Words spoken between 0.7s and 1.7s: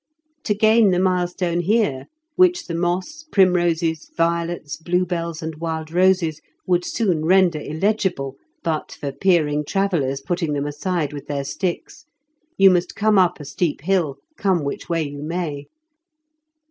the milestone